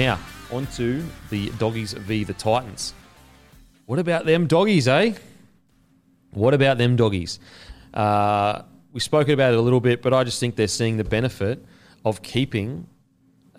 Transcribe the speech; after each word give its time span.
Now, 0.00 0.18
on 0.50 0.66
to 0.76 1.04
the 1.28 1.50
doggies 1.58 1.92
v 1.92 2.24
the 2.24 2.32
Titans. 2.32 2.94
What 3.84 3.98
about 3.98 4.24
them 4.24 4.46
doggies, 4.46 4.88
eh? 4.88 5.12
What 6.30 6.54
about 6.54 6.78
them 6.78 6.96
doggies? 6.96 7.38
Uh, 7.92 8.62
we 8.94 9.00
spoke 9.00 9.28
about 9.28 9.52
it 9.52 9.58
a 9.58 9.60
little 9.60 9.78
bit, 9.78 10.00
but 10.00 10.14
I 10.14 10.24
just 10.24 10.40
think 10.40 10.56
they're 10.56 10.68
seeing 10.68 10.96
the 10.96 11.04
benefit 11.04 11.62
of 12.02 12.22
keeping 12.22 12.86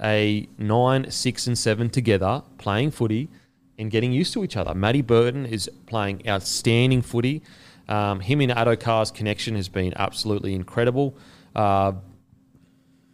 a 0.02 0.48
nine, 0.58 1.12
six, 1.12 1.46
and 1.46 1.56
seven 1.56 1.92
together, 1.92 2.42
playing 2.58 2.90
footy 2.90 3.30
and 3.78 3.92
getting 3.92 4.12
used 4.12 4.34
to 4.34 4.44
each 4.44 4.58
other. 4.58 4.74
Matty 4.74 5.04
Burton 5.04 5.46
is 5.46 5.70
playing 5.86 6.28
outstanding 6.28 7.04
footy. 7.04 7.44
Um, 7.88 8.20
him 8.20 8.42
and 8.42 8.52
Addo-Carr's 8.52 9.12
connection 9.12 9.54
has 9.54 9.70
been 9.70 9.94
absolutely 9.96 10.56
incredible. 10.56 11.16
Uh, 11.56 11.92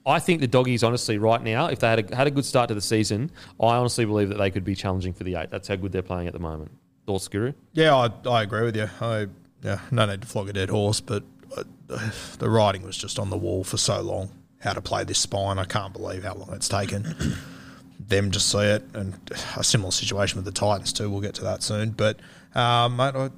I 0.07 0.19
think 0.19 0.39
the 0.39 0.47
doggies, 0.47 0.83
honestly, 0.83 1.17
right 1.17 1.41
now, 1.43 1.67
if 1.67 1.79
they 1.79 1.89
had 1.89 2.11
a, 2.11 2.15
had 2.15 2.27
a 2.27 2.31
good 2.31 2.45
start 2.45 2.69
to 2.69 2.73
the 2.73 2.81
season, 2.81 3.29
I 3.59 3.75
honestly 3.75 4.05
believe 4.05 4.29
that 4.29 4.37
they 4.37 4.49
could 4.49 4.63
be 4.63 4.73
challenging 4.73 5.11
for 5.11 5.25
the 5.25 5.35
eight. 5.35 5.49
That's 5.49 5.67
how 5.67 5.75
good 5.75 5.91
they're 5.91 6.01
playing 6.01 6.27
at 6.27 6.33
the 6.33 6.39
moment. 6.39 6.71
Thoughts, 7.05 7.27
Guru? 7.27 7.51
Yeah, 7.73 7.93
I, 7.95 8.29
I 8.29 8.43
agree 8.43 8.63
with 8.63 8.77
you. 8.77 8.89
I 9.01 9.27
yeah, 9.63 9.79
no 9.91 10.05
need 10.05 10.21
to 10.21 10.27
flog 10.27 10.49
a 10.49 10.53
dead 10.53 10.69
horse, 10.69 11.01
but 11.01 11.23
uh, 11.55 12.09
the 12.39 12.49
writing 12.49 12.83
was 12.83 12.97
just 12.97 13.19
on 13.19 13.29
the 13.29 13.37
wall 13.37 13.63
for 13.63 13.77
so 13.77 14.01
long. 14.01 14.29
How 14.59 14.73
to 14.73 14.81
play 14.81 15.03
this 15.03 15.19
spine? 15.19 15.59
I 15.59 15.65
can't 15.65 15.93
believe 15.93 16.23
how 16.23 16.35
long 16.35 16.53
it's 16.53 16.69
taken 16.69 17.15
them 17.99 18.31
to 18.31 18.39
see 18.39 18.59
it, 18.59 18.83
and 18.93 19.15
a 19.57 19.63
similar 19.63 19.91
situation 19.91 20.37
with 20.37 20.45
the 20.45 20.51
Titans 20.51 20.93
too. 20.93 21.09
We'll 21.09 21.21
get 21.21 21.35
to 21.35 21.43
that 21.43 21.63
soon, 21.63 21.91
but 21.91 22.19
um, 22.55 22.95
mate, 22.95 23.15
I, 23.15 23.29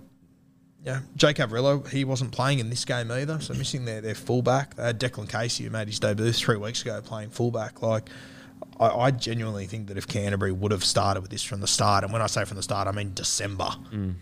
yeah, 0.86 1.02
Jake 1.16 1.38
Averillo, 1.38 1.88
he 1.90 2.06
wasn't 2.06 2.32
playing 2.32 2.60
in 2.60 2.70
this 2.70 2.86
game 2.86 3.12
either, 3.12 3.40
so 3.42 3.54
missing 3.54 3.86
their, 3.86 4.02
their 4.02 4.16
fullback. 4.16 4.76
They 4.76 4.84
had 4.84 5.00
Declan 5.00 5.30
Casey, 5.30 5.66
who 5.66 5.70
made 5.70 5.88
his 5.88 6.00
debut 6.00 6.32
three 6.32 6.56
weeks 6.58 6.82
ago, 6.82 7.02
playing 7.02 7.32
fullback. 7.32 7.82
Like, 7.82 8.10
I, 8.80 8.88
I 8.88 9.12
genuinely 9.12 9.66
think 9.66 9.88
that 9.88 9.98
if 9.98 10.08
Canterbury 10.08 10.54
would 10.54 10.72
have 10.72 10.86
started 10.86 11.22
with 11.22 11.32
this 11.32 11.44
from 11.44 11.60
the 11.60 11.68
start, 11.68 12.04
and 12.04 12.14
when 12.14 12.22
I 12.22 12.28
say 12.28 12.46
from 12.46 12.56
the 12.56 12.64
start, 12.64 12.88
I 12.88 12.92
mean 12.92 13.14
December, 13.14 13.70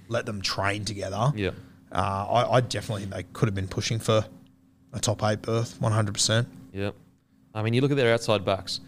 let 0.08 0.26
them 0.26 0.42
train 0.42 0.84
together. 0.84 1.32
Yeah. 1.36 1.52
Uh, 1.92 2.26
I, 2.30 2.56
I 2.56 2.62
definitely 2.62 3.04
think 3.04 3.14
they 3.14 3.24
could 3.34 3.48
have 3.48 3.56
been 3.56 3.68
pushing 3.68 4.00
for 4.00 4.26
a 4.94 5.00
top 5.00 5.24
eight 5.24 5.42
berth, 5.44 5.80
100%. 5.80 6.48
Yep. 6.74 6.96
I 7.54 7.62
mean, 7.62 7.74
you 7.74 7.82
look 7.82 7.92
at 7.92 7.98
their 7.98 8.14
outside 8.14 8.44
backs. 8.44 8.82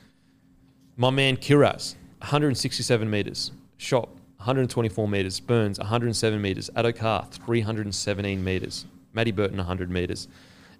My 0.97 1.11
man 1.11 1.37
Kiraz, 1.37 1.95
167 2.19 3.09
metres. 3.09 3.51
Shop, 3.77 4.09
124 4.39 5.07
metres. 5.07 5.39
Burns, 5.39 5.77
107 5.79 6.41
metres. 6.41 6.69
Addo-Carr, 6.75 7.27
317 7.31 8.41
metres. 8.41 8.85
Matty 9.13 9.31
Burton, 9.31 9.57
100 9.57 9.89
metres. 9.91 10.27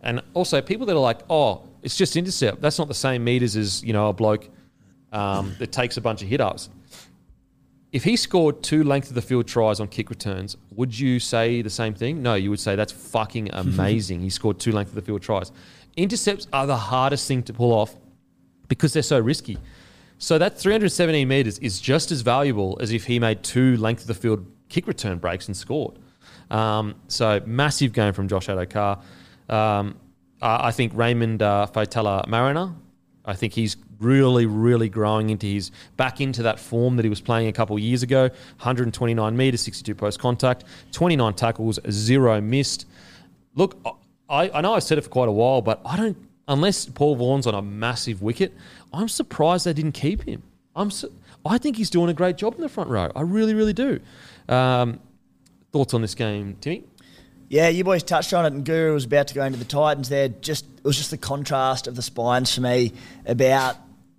And 0.01 0.21
also, 0.33 0.61
people 0.61 0.85
that 0.85 0.95
are 0.95 0.99
like, 0.99 1.19
oh, 1.29 1.63
it's 1.83 1.97
just 1.97 2.15
intercept. 2.15 2.61
That's 2.61 2.79
not 2.79 2.87
the 2.87 2.93
same 2.93 3.23
metres 3.23 3.57
as, 3.57 3.83
you 3.83 3.91
know, 3.91 4.07
a 4.07 4.13
bloke 4.13 4.49
um, 5.11 5.55
that 5.59 5.73
takes 5.73 5.97
a 5.97 6.01
bunch 6.01 6.21
of 6.21 6.29
hit 6.29 6.39
ups. 6.39 6.69
If 7.91 8.05
he 8.05 8.15
scored 8.15 8.63
two 8.63 8.83
length 8.83 9.09
of 9.09 9.15
the 9.15 9.21
field 9.21 9.47
tries 9.47 9.81
on 9.81 9.87
kick 9.89 10.09
returns, 10.09 10.55
would 10.71 10.97
you 10.97 11.19
say 11.19 11.61
the 11.61 11.69
same 11.69 11.95
thing? 11.95 12.21
No, 12.21 12.35
you 12.35 12.51
would 12.51 12.59
say 12.59 12.75
that's 12.75 12.93
fucking 12.93 13.49
amazing. 13.53 14.21
he 14.21 14.29
scored 14.29 14.59
two 14.59 14.71
length 14.71 14.89
of 14.89 14.95
the 14.95 15.01
field 15.01 15.21
tries. 15.21 15.51
Intercepts 15.97 16.47
are 16.53 16.65
the 16.65 16.77
hardest 16.77 17.27
thing 17.27 17.43
to 17.43 17.53
pull 17.53 17.73
off 17.73 17.95
because 18.69 18.93
they're 18.93 19.03
so 19.03 19.19
risky. 19.19 19.57
So 20.19 20.37
that 20.37 20.59
317 20.59 21.27
metres 21.27 21.57
is 21.59 21.79
just 21.79 22.11
as 22.11 22.21
valuable 22.21 22.77
as 22.81 22.91
if 22.91 23.05
he 23.05 23.19
made 23.19 23.41
two 23.41 23.77
length 23.77 24.01
of 24.01 24.07
the 24.07 24.13
field 24.13 24.45
kick 24.67 24.85
return 24.85 25.17
breaks 25.17 25.47
and 25.47 25.55
scored. 25.55 25.97
Um, 26.51 26.95
so 27.07 27.41
massive 27.45 27.93
game 27.93 28.13
from 28.13 28.27
Josh 28.27 28.47
Addo-Carr. 28.47 28.99
Um, 29.47 29.97
I 30.41 30.71
think 30.71 30.93
Raymond 30.93 31.41
uh, 31.41 31.67
Mariner, 32.27 32.73
I 33.25 33.33
think 33.33 33.53
he's 33.53 33.77
really, 33.99 34.45
really 34.45 34.89
growing 34.89 35.29
into 35.29 35.47
his 35.47 35.71
back 35.95 36.19
into 36.19 36.43
that 36.43 36.59
form 36.59 36.97
that 36.97 37.03
he 37.03 37.09
was 37.09 37.21
playing 37.21 37.47
a 37.47 37.53
couple 37.53 37.77
of 37.77 37.81
years 37.81 38.03
ago. 38.03 38.23
129 38.23 39.37
metres, 39.37 39.61
62 39.61 39.95
post 39.95 40.19
contact, 40.19 40.65
29 40.91 41.33
tackles, 41.33 41.79
zero 41.89 42.41
missed. 42.41 42.87
Look, 43.55 43.77
I, 44.29 44.49
I 44.53 44.61
know 44.61 44.73
I've 44.73 44.83
said 44.83 44.97
it 44.97 45.01
for 45.01 45.09
quite 45.09 45.29
a 45.29 45.33
while, 45.33 45.61
but 45.61 45.81
I 45.85 45.95
don't 45.95 46.17
unless 46.49 46.85
Paul 46.87 47.15
Vaughan's 47.15 47.47
on 47.47 47.55
a 47.55 47.61
massive 47.61 48.21
wicket. 48.21 48.53
I'm 48.93 49.07
surprised 49.07 49.65
they 49.65 49.73
didn't 49.73 49.93
keep 49.93 50.23
him. 50.23 50.43
I'm 50.75 50.91
su- 50.91 51.11
I 51.45 51.57
think 51.57 51.77
he's 51.77 51.89
doing 51.89 52.09
a 52.09 52.13
great 52.13 52.37
job 52.37 52.55
in 52.55 52.61
the 52.61 52.69
front 52.69 52.89
row. 52.89 53.11
I 53.15 53.21
really, 53.21 53.53
really 53.53 53.73
do. 53.73 53.99
Um, 54.47 54.99
thoughts 55.71 55.93
on 55.93 56.01
this 56.01 56.15
game, 56.15 56.57
Timmy? 56.61 56.83
Yeah, 57.49 57.69
you 57.69 57.83
boys 57.83 58.03
touched 58.03 58.33
on 58.33 58.45
it, 58.45 58.53
and 58.53 58.63
Guru 58.63 58.93
was 58.93 59.05
about 59.05 59.27
to 59.29 59.33
go 59.33 59.43
into 59.43 59.57
the 59.57 59.65
Titans 59.65 60.09
there. 60.09 60.29
Just 60.29 60.65
it 60.65 60.83
was 60.83 60.97
just 60.97 61.09
the 61.09 61.17
contrast 61.17 61.87
of 61.87 61.95
the 61.95 62.01
spines 62.01 62.53
for 62.53 62.61
me 62.61 62.93
about 63.25 63.75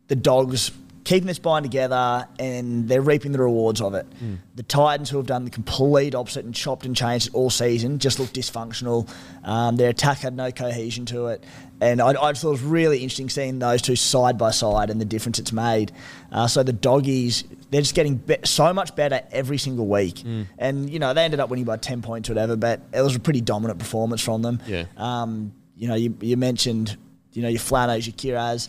the 0.08 0.16
dogs 0.16 0.72
keeping 1.04 1.26
this 1.26 1.36
spine 1.36 1.62
together, 1.62 2.28
and 2.38 2.88
they're 2.88 3.00
reaping 3.00 3.32
the 3.32 3.38
rewards 3.40 3.80
of 3.80 3.94
it. 3.94 4.06
The 4.54 4.62
Titans, 4.62 5.08
who 5.10 5.16
have 5.16 5.26
done 5.26 5.44
the 5.44 5.50
complete 5.50 6.14
opposite 6.14 6.44
and 6.44 6.54
chopped 6.54 6.84
and 6.84 6.94
changed 6.94 7.30
all 7.32 7.50
season, 7.50 7.98
just 7.98 8.18
looked 8.18 8.34
dysfunctional. 8.34 9.08
Um, 9.44 9.76
their 9.76 9.90
attack 9.90 10.18
had 10.18 10.36
no 10.36 10.50
cohesion 10.52 11.06
to 11.06 11.28
it, 11.28 11.42
and 11.80 12.00
I, 12.02 12.10
I 12.10 12.32
thought 12.34 12.48
it 12.48 12.50
was 12.50 12.62
really 12.62 12.98
interesting 12.98 13.28
seeing 13.30 13.58
those 13.58 13.80
two 13.82 13.96
side 13.96 14.36
by 14.36 14.50
side 14.50 14.90
and 14.90 15.00
the 15.00 15.04
difference 15.06 15.38
it's 15.38 15.52
made. 15.52 15.92
Uh, 16.30 16.46
so 16.46 16.62
the 16.62 16.72
doggies, 16.74 17.44
they're 17.70 17.80
just 17.80 17.94
getting 17.94 18.16
be- 18.16 18.36
so 18.44 18.72
much 18.74 18.94
better 18.94 19.22
every 19.32 19.56
single 19.58 19.86
week, 19.86 20.22
and 20.58 20.90
you 20.90 20.98
know 20.98 21.14
they 21.14 21.24
ended 21.24 21.40
up 21.40 21.48
winning 21.48 21.64
by 21.64 21.76
ten 21.78 22.02
points, 22.02 22.28
or 22.28 22.34
whatever. 22.34 22.56
But 22.56 22.82
it 22.92 23.00
was 23.00 23.16
a 23.16 23.20
pretty 23.20 23.40
dominant 23.40 23.78
performance 23.78 24.20
from 24.20 24.42
them. 24.42 24.60
Yeah. 24.66 24.84
Um, 24.96 25.52
you 25.76 25.88
know, 25.88 25.94
you, 25.94 26.14
you 26.20 26.36
mentioned, 26.36 26.98
you 27.32 27.40
know, 27.40 27.48
your 27.48 27.58
Flanos, 27.58 28.06
your 28.06 28.12
Kiraz, 28.14 28.68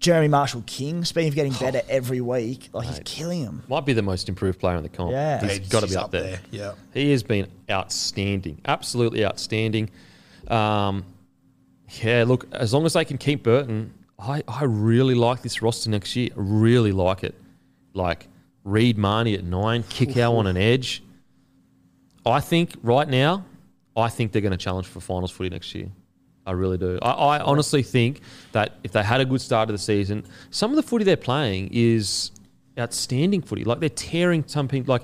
Jeremy 0.00 0.28
Marshall 0.28 0.62
King. 0.66 1.04
Speaking 1.04 1.28
of 1.28 1.34
getting 1.34 1.52
better 1.54 1.80
every 1.88 2.20
week, 2.20 2.68
like 2.72 2.86
he's 2.88 3.00
killing 3.04 3.40
him. 3.40 3.62
Might 3.68 3.86
be 3.86 3.92
the 3.94 4.02
most 4.02 4.28
improved 4.28 4.58
player 4.58 4.76
in 4.76 4.82
the 4.82 4.88
comp. 4.88 5.12
Yeah. 5.12 5.40
he's 5.40 5.56
He's- 5.58 5.68
got 5.68 5.80
to 5.80 5.86
be 5.86 5.96
up, 5.96 6.04
up 6.04 6.10
there. 6.10 6.22
there, 6.22 6.40
yeah. 6.50 6.72
he 6.92 7.10
has 7.12 7.22
been 7.22 7.46
outstanding, 7.70 8.60
absolutely 8.66 9.24
outstanding. 9.24 9.90
Um, 10.48 11.04
yeah, 12.02 12.24
look, 12.26 12.46
as 12.52 12.74
long 12.74 12.84
as 12.86 12.92
they 12.92 13.04
can 13.04 13.16
keep 13.18 13.42
Burton, 13.42 13.94
I, 14.18 14.42
I 14.46 14.64
really 14.64 15.14
like 15.14 15.42
this 15.42 15.62
roster 15.62 15.88
next 15.90 16.14
year. 16.16 16.30
I 16.32 16.40
really 16.40 16.92
like 16.92 17.24
it. 17.24 17.34
Like 17.94 18.28
Reed 18.64 18.98
Mahoney 18.98 19.34
at 19.34 19.44
nine, 19.44 19.84
kick 19.88 20.16
out 20.18 20.34
on 20.34 20.46
an 20.46 20.56
edge. 20.58 21.02
I 22.26 22.40
think 22.40 22.74
right 22.82 23.08
now, 23.08 23.46
I 23.96 24.10
think 24.10 24.32
they're 24.32 24.42
going 24.42 24.52
to 24.52 24.58
challenge 24.58 24.86
for 24.86 25.00
finals 25.00 25.30
footy 25.30 25.48
next 25.50 25.74
year. 25.74 25.88
I 26.48 26.52
really 26.52 26.78
do. 26.78 26.98
I, 27.02 27.10
I 27.10 27.40
honestly 27.40 27.82
think 27.82 28.22
that 28.52 28.78
if 28.82 28.92
they 28.92 29.02
had 29.02 29.20
a 29.20 29.26
good 29.26 29.42
start 29.42 29.68
to 29.68 29.72
the 29.72 29.78
season, 29.78 30.24
some 30.48 30.70
of 30.70 30.76
the 30.76 30.82
footy 30.82 31.04
they're 31.04 31.18
playing 31.18 31.68
is 31.72 32.30
outstanding 32.78 33.42
footy. 33.42 33.64
Like 33.64 33.80
they're 33.80 33.90
tearing 33.90 34.44
some 34.46 34.66
people. 34.66 34.90
Like 34.94 35.02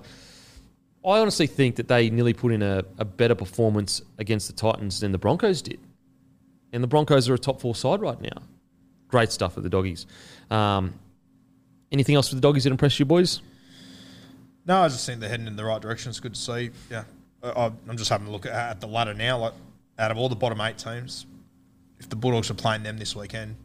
I 1.05 1.19
honestly 1.19 1.47
think 1.47 1.77
that 1.77 1.87
they 1.87 2.09
nearly 2.09 2.33
put 2.33 2.51
in 2.51 2.63
a, 2.63 2.83
a 2.97 3.05
better 3.05 3.35
performance 3.35 4.01
against 4.17 4.47
the 4.47 4.55
Titans 4.55 5.01
than 5.01 5.13
the 5.13 5.19
Broncos 5.19 5.61
did. 5.61 5.79
And 6.73 6.83
the 6.83 6.89
Broncos 6.89 7.29
are 7.29 7.35
a 7.35 7.39
top 7.39 7.61
four 7.61 7.75
side 7.75 8.01
right 8.01 8.21
now. 8.23 8.43
Great 9.09 9.31
stuff 9.31 9.55
with 9.55 9.65
the 9.65 9.71
doggies. 9.71 10.07
Um, 10.51 10.95
anything 11.93 12.15
else 12.15 12.31
for 12.31 12.37
the 12.37 12.41
doggies 12.41 12.65
that 12.65 12.71
impressed 12.71 12.99
you, 12.99 13.05
boys? 13.05 13.43
No, 14.65 14.79
I 14.79 14.89
just 14.89 15.05
think 15.05 15.21
they're 15.21 15.29
heading 15.29 15.47
in 15.47 15.57
the 15.57 15.65
right 15.65 15.83
direction. 15.83 16.09
It's 16.09 16.21
good 16.21 16.35
to 16.35 16.41
see. 16.41 16.71
Yeah, 16.91 17.05
I, 17.43 17.71
I'm 17.87 17.99
just 17.99 18.09
having 18.09 18.29
a 18.29 18.31
look 18.31 18.47
at, 18.47 18.55
at 18.55 18.81
the 18.81 18.87
ladder 18.87 19.13
now. 19.13 19.37
Like, 19.37 19.53
out 19.99 20.11
of 20.11 20.17
all 20.17 20.29
the 20.29 20.35
bottom 20.35 20.61
eight 20.63 20.79
teams, 20.79 21.27
if 22.05 22.11
the 22.11 22.17
Bulldogs 22.17 22.51
are 22.51 22.55
playing 22.55 22.83
them 22.83 22.99
this 22.99 23.17
weekend, 23.17 23.57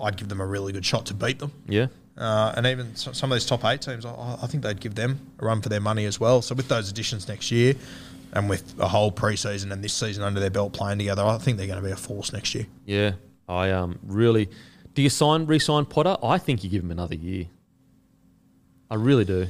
I'd 0.00 0.16
give 0.16 0.28
them 0.28 0.40
a 0.40 0.46
really 0.46 0.72
good 0.72 0.86
shot 0.86 1.06
to 1.06 1.14
beat 1.14 1.40
them. 1.40 1.52
Yeah. 1.68 1.88
Uh, 2.16 2.54
and 2.56 2.66
even 2.66 2.94
some 2.94 3.32
of 3.32 3.36
these 3.36 3.44
top 3.44 3.64
eight 3.64 3.82
teams, 3.82 4.06
I, 4.06 4.38
I 4.40 4.46
think 4.46 4.62
they'd 4.62 4.80
give 4.80 4.94
them 4.94 5.18
a 5.40 5.44
run 5.44 5.60
for 5.60 5.68
their 5.68 5.80
money 5.80 6.04
as 6.06 6.20
well. 6.20 6.40
So 6.40 6.54
with 6.54 6.68
those 6.68 6.88
additions 6.88 7.26
next 7.26 7.50
year, 7.50 7.74
and 8.32 8.48
with 8.48 8.78
a 8.78 8.88
whole 8.88 9.12
preseason 9.12 9.72
and 9.72 9.82
this 9.82 9.92
season 9.92 10.22
under 10.22 10.40
their 10.40 10.50
belt 10.50 10.72
playing 10.72 10.98
together, 10.98 11.24
I 11.24 11.38
think 11.38 11.56
they're 11.56 11.66
going 11.66 11.80
to 11.80 11.84
be 11.84 11.92
a 11.92 11.96
force 11.96 12.32
next 12.32 12.54
year. 12.54 12.66
Yeah. 12.86 13.12
I 13.48 13.70
um 13.72 13.98
really. 14.06 14.48
Do 14.94 15.02
you 15.02 15.10
sign 15.10 15.46
re-sign 15.46 15.84
Potter? 15.86 16.16
I 16.22 16.38
think 16.38 16.64
you 16.64 16.70
give 16.70 16.82
him 16.82 16.90
another 16.90 17.16
year. 17.16 17.46
I 18.90 18.94
really 18.94 19.24
do. 19.24 19.48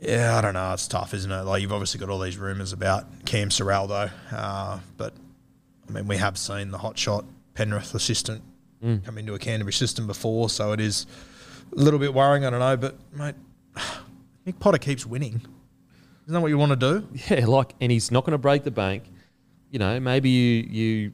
Yeah, 0.00 0.36
I 0.36 0.42
don't 0.42 0.54
know. 0.54 0.72
It's 0.74 0.86
tough, 0.86 1.14
isn't 1.14 1.30
it? 1.30 1.42
Like 1.42 1.62
you've 1.62 1.72
obviously 1.72 1.98
got 1.98 2.10
all 2.10 2.20
these 2.20 2.36
rumours 2.36 2.72
about 2.72 3.24
Cam 3.24 3.48
Ciraldo, 3.48 4.10
uh, 4.32 4.78
but 4.96 5.14
mean 5.94 6.06
we 6.06 6.16
have 6.16 6.36
seen 6.36 6.70
the 6.70 6.78
hotshot 6.78 7.24
Penrith 7.54 7.94
assistant 7.94 8.42
come 9.04 9.16
into 9.16 9.34
a 9.34 9.38
Canterbury 9.38 9.72
system 9.72 10.06
before, 10.06 10.50
so 10.50 10.72
it 10.72 10.80
is 10.80 11.06
a 11.72 11.80
little 11.80 11.98
bit 11.98 12.12
worrying. 12.12 12.44
I 12.44 12.50
don't 12.50 12.60
know, 12.60 12.76
but 12.76 12.96
mate, 13.12 13.34
Mick 14.46 14.58
Potter 14.58 14.78
keeps 14.78 15.06
winning. 15.06 15.40
Isn't 16.24 16.34
that 16.34 16.40
what 16.40 16.48
you 16.48 16.58
want 16.58 16.78
to 16.78 17.00
do? 17.00 17.08
Yeah, 17.30 17.46
like, 17.46 17.74
and 17.80 17.90
he's 17.90 18.10
not 18.10 18.24
going 18.24 18.32
to 18.32 18.38
break 18.38 18.62
the 18.64 18.70
bank. 18.70 19.04
You 19.70 19.78
know, 19.78 19.98
maybe 20.00 20.28
you, 20.28 20.68
you, 20.70 21.12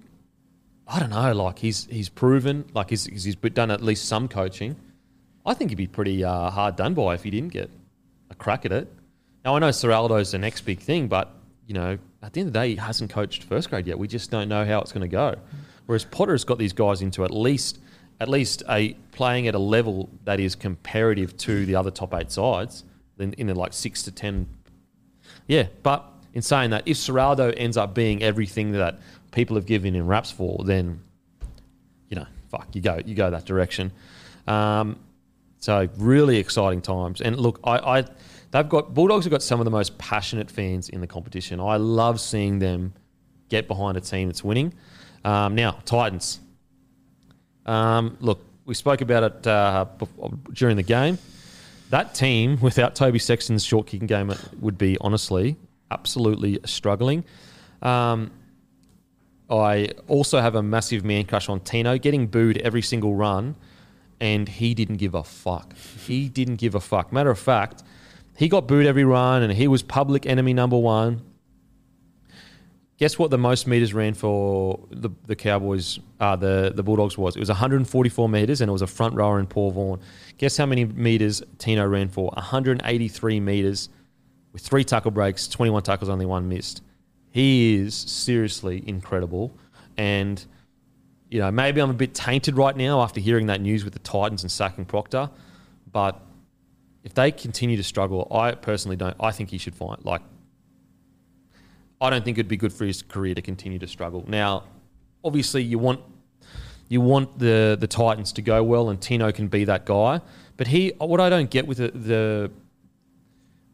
I 0.87 0.99
don't 0.99 1.11
know. 1.11 1.33
Like 1.33 1.59
he's 1.59 1.87
he's 1.87 2.09
proven, 2.09 2.65
like 2.75 2.91
he's 2.91 3.05
he's 3.05 3.37
done 3.37 3.71
at 3.71 3.83
least 3.83 4.07
some 4.07 4.29
coaching. 4.29 4.77
I 5.47 5.55
think 5.55 5.71
he'd 5.71 5.77
be 5.77 5.87
pretty 5.87 6.25
uh, 6.25 6.51
hard 6.51 6.77
done 6.77 6.95
by 6.95 7.15
if 7.15 7.23
he 7.23 7.31
didn't 7.31 7.53
get 7.53 7.71
a 8.31 8.35
crack 8.35 8.67
at 8.67 8.73
it. 8.73 8.93
Now 9.45 9.57
I 9.57 9.59
know 9.59 9.71
Ciraldo's 9.71 10.33
the 10.33 10.39
next 10.39 10.63
big 10.63 10.81
thing, 10.81 11.09
but 11.09 11.33
you 11.67 11.75
know, 11.75 11.99
at 12.23 12.33
the 12.33 12.41
end 12.41 12.49
of 12.49 12.53
the 12.53 12.59
day, 12.59 12.71
he 12.71 12.77
hasn't 12.77 13.11
coached 13.11 13.45
first 13.45 13.71
grade 13.71 13.87
yet. 13.87 13.99
We 13.99 14.09
just 14.09 14.31
don't 14.31 14.49
know 14.49 14.65
how 14.65 14.81
it's 14.81 14.93
going 14.93 15.03
to 15.03 15.09
go. 15.09 15.37
Whereas 15.87 16.05
Potter's 16.05 16.45
got 16.45 16.59
these 16.59 16.73
guys 16.73 17.03
into 17.03 17.25
at 17.25 17.31
least 17.31 17.79
at 18.21 18.29
least 18.29 18.63
a 18.69 18.93
playing 19.13 19.49
at 19.49 19.55
a 19.55 19.59
level 19.59 20.11
that 20.25 20.39
is 20.39 20.55
comparative 20.55 21.35
to 21.39 21.65
the 21.65 21.75
other 21.75 21.91
top 21.91 22.15
eight 22.15 22.31
sides, 22.31 22.85
then 23.17 23.33
in 23.39 23.47
the 23.47 23.55
like 23.55 23.73
six 23.73 24.03
to 24.03 24.13
ten 24.13 24.47
yeah, 25.51 25.67
but 25.83 26.05
in 26.33 26.43
saying 26.43 26.71
that, 26.71 26.85
if 26.87 26.97
Ciraldo 26.97 27.53
ends 27.57 27.77
up 27.77 27.93
being 27.93 28.23
everything 28.23 28.71
that 28.73 29.01
people 29.33 29.57
have 29.57 29.67
given 29.67 29.95
him 29.95 30.07
raps 30.07 30.31
for, 30.31 30.63
then 30.65 31.03
you 32.09 32.17
know, 32.17 32.27
fuck, 32.51 32.69
you 32.73 32.81
go, 32.81 33.01
you 33.05 33.17
go 33.17 33.31
that 33.31 33.47
direction. 33.47 33.91
Um, 34.47 35.01
so 35.59 35.89
really 35.97 36.37
exciting 36.37 36.83
times. 36.83 37.21
And 37.21 37.37
look, 37.37 37.59
I, 37.65 37.99
I, 37.99 38.05
they've 38.51 38.69
got 38.69 38.95
Bulldogs 38.95 39.25
have 39.25 39.31
got 39.31 39.43
some 39.43 39.61
of 39.61 39.65
the 39.65 39.71
most 39.71 39.99
passionate 39.99 40.51
fans 40.51 40.89
in 40.89 41.01
the 41.01 41.07
competition. 41.07 41.61
I 41.61 41.77
love 41.77 42.21
seeing 42.21 42.59
them 42.59 42.95
get 43.49 43.69
behind 43.69 43.97
a 43.97 44.01
team 44.01 44.29
that's 44.29 44.45
winning. 44.45 44.75
Um, 45.25 45.55
now 45.55 45.79
Titans. 45.85 46.41
Um, 47.67 48.17
look, 48.21 48.45
we 48.65 48.75
spoke 48.75 49.01
about 49.01 49.23
it 49.23 49.47
uh, 49.47 49.87
bef- 49.99 50.55
during 50.55 50.77
the 50.77 50.83
game. 50.83 51.19
That 51.91 52.15
team, 52.15 52.59
without 52.63 52.95
Toby 52.95 53.19
Sexton's 53.19 53.65
short 53.65 53.87
kicking 53.87 54.07
game, 54.07 54.33
would 54.61 54.79
be 54.79 54.97
honestly 55.01 55.57
absolutely 55.91 56.61
struggling. 56.65 57.25
Um, 57.83 58.31
I 59.51 59.89
also 60.07 60.41
have 60.41 60.55
a 60.55 60.63
massive 60.63 61.05
man 61.05 61.25
crush 61.25 61.49
on 61.49 61.61
Tino, 61.61 61.99
getting 61.99 62.29
booed 62.29 62.59
every 62.59 62.83
single 62.83 63.15
run, 63.15 63.57
and 64.21 64.49
he 64.49 64.75
didn't 64.75 64.97
give 64.97 65.15
a 65.15 65.25
fuck. 65.25 65.75
He 66.07 66.29
didn't 66.29 66.57
give 66.57 66.77
a 66.77 66.81
fuck. 66.81 67.13
Matter 67.13 67.31
of 67.31 67.39
fact, 67.39 67.83
he 68.37 68.49
got 68.49 68.67
booed 68.67 68.87
every 68.87 69.05
run, 69.05 69.43
and 69.43 69.53
he 69.53 69.69
was 69.69 69.83
public 69.83 70.27
enemy 70.27 70.55
number 70.55 70.79
one. 70.79 71.23
Guess 72.99 73.19
what 73.19 73.31
the 73.31 73.39
most 73.39 73.67
meters 73.67 73.95
ran 73.95 74.13
for 74.13 74.79
the, 74.91 75.09
the 75.27 75.35
Cowboys, 75.35 75.99
uh, 76.21 76.37
the, 76.37 76.73
the 76.75 76.83
Bulldogs 76.83 77.17
was? 77.17 77.35
It 77.35 77.41
was 77.41 77.49
144 77.49 78.29
meters, 78.29 78.61
and 78.61 78.69
it 78.69 78.73
was 78.73 78.83
a 78.83 78.87
front 78.87 79.15
rower 79.15 79.41
in 79.41 79.47
Paul 79.47 79.71
Vaughan. 79.71 80.01
Guess 80.37 80.59
how 80.59 80.67
many 80.67 80.85
meters 80.85 81.43
Tino 81.59 81.87
ran 81.87 82.11
for? 82.11 82.31
183 82.35 83.41
meters 83.41 83.89
with 84.53 84.63
three 84.63 84.85
tackle 84.85 85.11
breaks, 85.11 85.49
21 85.49 85.83
tackles, 85.83 86.11
only 86.11 86.27
one 86.27 86.49
missed. 86.49 86.83
He 87.31 87.77
is 87.77 87.95
seriously 87.95 88.83
incredible. 88.87 89.57
And, 89.97 90.45
you 91.31 91.41
know, 91.41 91.51
maybe 91.51 91.81
I'm 91.81 91.91
a 91.91 91.95
bit 91.95 92.13
tainted 92.13 92.57
right 92.57 92.77
now 92.77 93.01
after 93.01 93.21
hearing 93.21 93.47
that 93.47 93.61
news 93.61 93.85
with 93.85 93.93
the 93.93 93.99
Titans 94.01 94.43
and 94.43 94.51
sacking 94.51 94.85
Proctor. 94.85 95.31
But 95.91 96.21
if 97.03 97.15
they 97.15 97.31
continue 97.31 97.77
to 97.77 97.83
struggle, 97.83 98.29
I 98.31 98.53
personally 98.53 98.97
don't. 98.97 99.17
I 99.21 99.31
think 99.31 99.51
he 99.51 99.59
should 99.59 99.75
find, 99.75 100.05
like, 100.05 100.23
I 102.01 102.11
don't 102.11 102.25
think 102.25 102.39
it'd 102.39 102.49
be 102.49 102.57
good 102.57 102.73
for 102.73 102.85
his 102.85 103.03
career 103.03 103.35
to 103.35 103.43
continue 103.43 103.79
to 103.79 103.87
struggle. 103.87 104.25
Now, 104.27 104.65
obviously, 105.25 105.63
you 105.63 105.79
want 105.79 106.01
you 106.89 107.01
want 107.01 107.39
the 107.39 107.77
the 107.79 107.87
Titans 107.87 108.33
to 108.35 108.43
go 108.43 108.63
well, 108.63 108.91
and 108.91 109.01
Tino 109.01 109.31
can 109.33 109.49
be 109.49 109.65
that 109.65 109.85
guy. 109.85 110.21
But 110.57 110.67
he, 110.67 110.93
what 110.99 111.21
I 111.21 111.31
don't 111.31 111.51
get 111.51 111.67
with 111.67 111.79
the, 111.79 111.91
the 111.91 112.51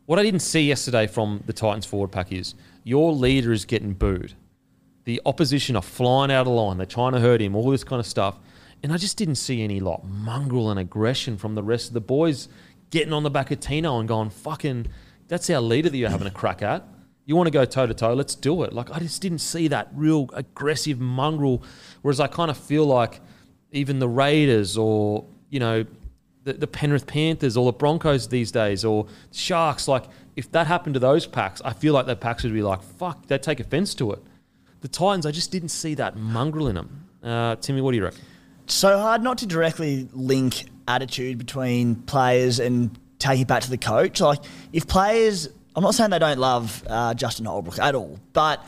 what 0.06 0.18
I 0.18 0.22
didn't 0.22 0.40
see 0.40 0.62
yesterday 0.62 1.06
from 1.06 1.42
the 1.46 1.52
Titans 1.52 1.86
forward 1.86 2.12
pack 2.12 2.32
is 2.32 2.54
your 2.84 3.12
leader 3.12 3.52
is 3.52 3.64
getting 3.64 3.92
booed. 3.92 4.34
The 5.04 5.20
opposition 5.24 5.76
are 5.76 5.82
flying 5.82 6.30
out 6.30 6.46
of 6.46 6.52
line. 6.52 6.78
They're 6.78 6.86
trying 6.86 7.12
to 7.12 7.20
hurt 7.20 7.40
him. 7.40 7.54
All 7.56 7.70
this 7.70 7.84
kind 7.84 8.00
of 8.00 8.06
stuff, 8.06 8.38
and 8.82 8.92
I 8.92 8.96
just 8.96 9.16
didn't 9.16 9.36
see 9.36 9.62
any 9.62 9.80
like 9.80 10.04
mongrel 10.04 10.70
and 10.70 10.80
aggression 10.80 11.36
from 11.36 11.54
the 11.54 11.62
rest 11.62 11.88
of 11.88 11.94
the 11.94 12.00
boys 12.00 12.48
getting 12.96 13.12
on 13.12 13.22
the 13.24 13.30
back 13.30 13.50
of 13.50 13.60
Tino 13.60 13.98
and 13.98 14.08
going 14.08 14.30
fucking. 14.30 14.86
That's 15.28 15.50
our 15.50 15.60
leader 15.60 15.90
that 15.90 15.96
you're 15.98 16.08
having 16.08 16.26
a 16.26 16.30
crack 16.30 16.62
at. 16.62 16.82
You 17.26 17.36
want 17.36 17.46
to 17.46 17.50
go 17.50 17.66
toe 17.66 17.86
to 17.86 17.92
toe? 17.92 18.14
Let's 18.14 18.34
do 18.34 18.62
it. 18.62 18.72
Like 18.72 18.90
I 18.90 19.00
just 19.00 19.20
didn't 19.20 19.40
see 19.40 19.68
that 19.68 19.88
real 19.92 20.30
aggressive 20.32 20.98
mongrel. 20.98 21.62
Whereas 22.00 22.20
I 22.20 22.26
kind 22.26 22.50
of 22.50 22.56
feel 22.56 22.86
like 22.86 23.20
even 23.70 23.98
the 23.98 24.08
Raiders 24.08 24.78
or 24.78 25.26
you 25.50 25.60
know 25.60 25.84
the, 26.44 26.54
the 26.54 26.66
Penrith 26.66 27.06
Panthers 27.06 27.54
or 27.54 27.66
the 27.66 27.76
Broncos 27.76 28.28
these 28.28 28.50
days 28.50 28.82
or 28.82 29.08
Sharks, 29.30 29.88
like 29.88 30.04
if 30.34 30.50
that 30.52 30.66
happened 30.66 30.94
to 30.94 31.00
those 31.00 31.26
packs, 31.26 31.60
I 31.66 31.74
feel 31.74 31.92
like 31.92 32.06
that 32.06 32.20
packs 32.20 32.44
would 32.44 32.54
be 32.54 32.62
like 32.62 32.82
fuck. 32.82 33.26
They'd 33.26 33.42
take 33.42 33.60
offense 33.60 33.94
to 33.96 34.12
it. 34.12 34.22
The 34.80 34.88
Titans, 34.88 35.26
I 35.26 35.32
just 35.32 35.52
didn't 35.52 35.68
see 35.68 35.94
that 35.96 36.16
mongrel 36.16 36.68
in 36.68 36.76
them. 36.76 37.08
Uh, 37.22 37.56
Timmy, 37.56 37.82
what 37.82 37.90
do 37.90 37.98
you 37.98 38.04
reckon? 38.04 38.22
So 38.66 38.98
hard 38.98 39.22
not 39.22 39.38
to 39.38 39.46
directly 39.46 40.08
link 40.12 40.66
attitude 40.88 41.38
between 41.38 41.96
players 41.96 42.58
and 42.58 42.98
take 43.18 43.40
it 43.40 43.48
back 43.48 43.62
to 43.62 43.70
the 43.70 43.78
coach. 43.78 44.20
Like, 44.20 44.40
if 44.72 44.86
players, 44.86 45.48
I'm 45.74 45.82
not 45.82 45.94
saying 45.94 46.10
they 46.10 46.18
don't 46.18 46.38
love 46.38 46.84
uh, 46.88 47.14
Justin 47.14 47.46
Holbrook 47.46 47.78
at 47.78 47.94
all, 47.94 48.18
but 48.32 48.64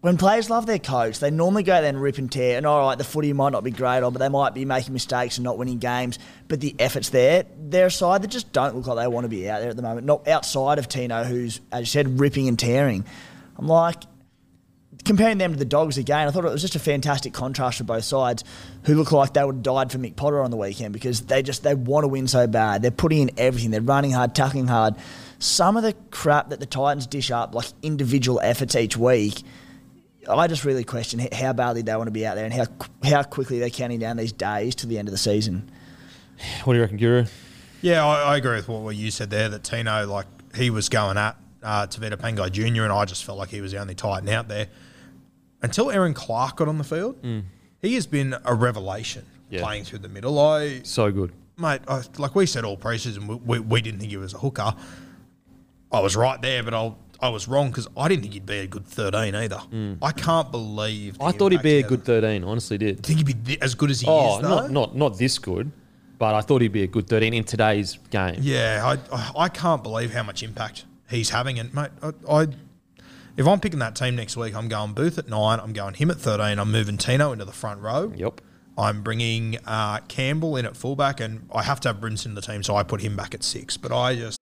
when 0.00 0.16
players 0.16 0.48
love 0.48 0.66
their 0.66 0.78
coach, 0.78 1.18
they 1.18 1.30
normally 1.30 1.64
go 1.64 1.80
there 1.80 1.88
and 1.88 2.00
rip 2.00 2.18
and 2.18 2.30
tear. 2.30 2.56
And 2.56 2.66
all 2.66 2.86
right, 2.86 2.96
the 2.96 3.04
footy 3.04 3.32
might 3.32 3.50
not 3.50 3.64
be 3.64 3.72
great, 3.72 4.02
on, 4.02 4.12
but 4.12 4.20
they 4.20 4.28
might 4.28 4.54
be 4.54 4.64
making 4.64 4.92
mistakes 4.92 5.38
and 5.38 5.44
not 5.44 5.58
winning 5.58 5.78
games. 5.78 6.20
But 6.46 6.60
the 6.60 6.74
effort's 6.78 7.08
there. 7.08 7.46
They're 7.58 7.86
a 7.86 7.90
side 7.90 8.22
that 8.22 8.28
just 8.28 8.52
don't 8.52 8.76
look 8.76 8.86
like 8.86 8.96
they 8.96 9.08
want 9.08 9.24
to 9.24 9.28
be 9.28 9.50
out 9.50 9.60
there 9.60 9.70
at 9.70 9.76
the 9.76 9.82
moment. 9.82 10.06
Not 10.06 10.28
outside 10.28 10.78
of 10.78 10.88
Tino, 10.88 11.24
who's 11.24 11.60
as 11.72 11.80
you 11.80 11.86
said, 11.86 12.20
ripping 12.20 12.46
and 12.46 12.58
tearing. 12.58 13.04
I'm 13.56 13.66
like, 13.66 14.04
comparing 15.04 15.38
them 15.38 15.52
to 15.52 15.58
the 15.58 15.64
Dogs 15.64 15.98
again, 15.98 16.28
I 16.28 16.30
thought 16.30 16.44
it 16.44 16.52
was 16.52 16.62
just 16.62 16.76
a 16.76 16.80
fantastic 16.80 17.32
contrast 17.32 17.78
for 17.78 17.84
both 17.84 18.04
sides, 18.04 18.44
who 18.84 18.94
look 18.94 19.12
like 19.12 19.34
they 19.34 19.44
would 19.44 19.56
have 19.56 19.62
died 19.62 19.92
for 19.92 19.98
Mick 19.98 20.16
Potter 20.16 20.42
on 20.42 20.50
the 20.50 20.56
weekend 20.56 20.92
because 20.92 21.22
they 21.22 21.42
just 21.42 21.62
they 21.62 21.74
want 21.74 22.04
to 22.04 22.08
win 22.08 22.28
so 22.28 22.46
bad. 22.46 22.82
They're 22.82 22.90
putting 22.90 23.20
in 23.20 23.30
everything. 23.38 23.70
They're 23.70 23.80
running 23.80 24.12
hard, 24.12 24.34
tackling 24.34 24.66
hard. 24.66 24.96
Some 25.38 25.76
of 25.76 25.82
the 25.82 25.94
crap 26.10 26.50
that 26.50 26.60
the 26.60 26.66
Titans 26.66 27.06
dish 27.06 27.30
up, 27.30 27.54
like 27.54 27.66
individual 27.82 28.40
efforts 28.42 28.74
each 28.74 28.96
week, 28.96 29.42
I 30.28 30.46
just 30.46 30.64
really 30.64 30.84
question 30.84 31.26
how 31.32 31.52
badly 31.52 31.82
they 31.82 31.96
want 31.96 32.08
to 32.08 32.12
be 32.12 32.26
out 32.26 32.34
there 32.34 32.44
and 32.44 32.52
how 32.52 32.66
how 33.02 33.22
quickly 33.22 33.58
they're 33.58 33.70
counting 33.70 34.00
down 34.00 34.16
these 34.16 34.32
days 34.32 34.74
to 34.76 34.86
the 34.86 34.98
end 34.98 35.08
of 35.08 35.12
the 35.12 35.18
season. 35.18 35.70
What 36.64 36.74
do 36.74 36.76
you 36.76 36.82
reckon, 36.82 36.98
Guru? 36.98 37.24
Yeah, 37.80 38.04
I, 38.04 38.34
I 38.34 38.36
agree 38.36 38.56
with 38.56 38.68
what, 38.68 38.82
what 38.82 38.96
you 38.96 39.10
said 39.10 39.30
there. 39.30 39.48
That 39.48 39.64
Tino, 39.64 40.06
like 40.06 40.26
he 40.54 40.70
was 40.70 40.88
going 40.88 41.16
at 41.16 41.36
uh, 41.62 41.86
Tavita 41.86 42.16
Pangai 42.16 42.50
Jr. 42.52 42.82
and 42.82 42.92
I 42.92 43.04
just 43.04 43.24
felt 43.24 43.38
like 43.38 43.48
he 43.48 43.60
was 43.60 43.72
the 43.72 43.78
only 43.78 43.94
Titan 43.94 44.28
out 44.28 44.48
there 44.48 44.68
until 45.62 45.90
Erin 45.90 46.14
Clark 46.14 46.56
got 46.56 46.68
on 46.68 46.78
the 46.78 46.84
field. 46.84 47.20
Mm. 47.22 47.42
He 47.80 47.94
has 47.94 48.06
been 48.06 48.34
a 48.44 48.54
revelation 48.54 49.24
Yeah. 49.50 49.62
playing 49.62 49.84
through 49.84 50.00
the 50.00 50.08
middle. 50.08 50.38
I 50.38 50.80
So 50.82 51.10
good. 51.12 51.32
mate, 51.56 51.80
I, 51.88 52.02
like 52.18 52.34
we 52.34 52.46
said 52.46 52.64
all 52.64 52.76
preseason, 52.76 53.26
we, 53.26 53.36
we, 53.36 53.58
we 53.60 53.80
didn't 53.80 54.00
think 54.00 54.10
he 54.10 54.16
was 54.16 54.34
a 54.34 54.38
hooker. 54.38 54.74
I 55.90 56.00
was 56.00 56.16
right 56.16 56.40
there, 56.42 56.62
but 56.62 56.74
I'll 56.74 56.98
I 57.20 57.30
was 57.30 57.48
wrong 57.48 57.70
because 57.70 57.88
I 57.96 58.06
didn't 58.06 58.22
think 58.22 58.34
he'd 58.34 58.46
be 58.46 58.58
a 58.58 58.66
good 58.68 58.86
13 58.86 59.34
either. 59.34 59.56
Mm. 59.72 59.98
I 60.00 60.12
can't 60.12 60.52
believe. 60.52 61.16
I 61.20 61.32
thought 61.32 61.50
he'd 61.50 61.62
be 61.62 61.78
a 61.78 61.82
good 61.82 62.04
13, 62.04 62.44
honestly 62.44 62.78
did. 62.78 63.04
Think 63.04 63.26
he'd 63.26 63.44
be 63.44 63.60
as 63.60 63.74
good 63.74 63.90
as 63.90 64.00
he 64.00 64.06
Oh, 64.08 64.36
is, 64.36 64.42
though? 64.42 64.48
not, 64.48 64.70
not, 64.70 64.96
not 64.96 65.18
this 65.18 65.36
good, 65.40 65.72
but 66.18 66.36
I 66.36 66.42
thought 66.42 66.62
he'd 66.62 66.70
be 66.70 66.84
a 66.84 66.86
good 66.86 67.08
13 67.08 67.34
in 67.34 67.42
today's 67.42 67.98
game. 68.10 68.36
Yeah, 68.40 68.96
I, 69.12 69.32
I 69.36 69.48
can't 69.48 69.82
believe 69.82 70.12
how 70.12 70.22
much 70.22 70.44
impact 70.44 70.84
he's 71.10 71.30
having. 71.30 71.58
And 71.58 71.74
mate, 71.74 71.90
I, 72.02 72.12
I 72.32 72.46
if 73.38 73.46
I'm 73.46 73.60
picking 73.60 73.78
that 73.78 73.94
team 73.94 74.16
next 74.16 74.36
week, 74.36 74.54
I'm 74.54 74.66
going 74.66 74.92
Booth 74.94 75.16
at 75.16 75.28
nine. 75.28 75.60
I'm 75.60 75.72
going 75.72 75.94
him 75.94 76.10
at 76.10 76.18
13. 76.18 76.58
I'm 76.58 76.72
moving 76.72 76.98
Tino 76.98 77.30
into 77.32 77.44
the 77.44 77.52
front 77.52 77.80
row. 77.80 78.12
Yep. 78.14 78.40
I'm 78.76 79.02
bringing 79.02 79.58
uh, 79.64 80.00
Campbell 80.08 80.56
in 80.56 80.66
at 80.66 80.76
fullback, 80.76 81.20
and 81.20 81.48
I 81.54 81.62
have 81.62 81.78
to 81.80 81.88
have 81.88 82.00
Brimson 82.00 82.26
in 82.26 82.34
the 82.34 82.40
team, 82.40 82.64
so 82.64 82.76
I 82.76 82.82
put 82.82 83.00
him 83.00 83.16
back 83.16 83.34
at 83.34 83.44
six. 83.44 83.76
But 83.76 83.92
I 83.92 84.16
just 84.16 84.38